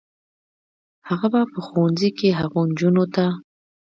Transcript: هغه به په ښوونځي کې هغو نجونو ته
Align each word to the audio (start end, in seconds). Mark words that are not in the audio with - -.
هغه 1.09 1.27
به 1.33 1.41
په 1.51 1.59
ښوونځي 1.67 2.09
کې 2.17 2.37
هغو 2.39 2.61
نجونو 2.69 3.03
ته 3.15 3.25